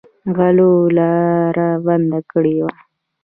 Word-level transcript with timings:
غلو 0.37 0.73
لاره 0.97 1.69
بنده 1.85 2.19
کړې 2.31 2.55
وه. 2.63 2.73